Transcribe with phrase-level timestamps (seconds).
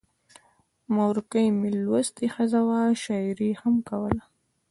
[0.95, 4.23] مورکۍ مې لوستې ښځه وه، شاعري یې هم کوله.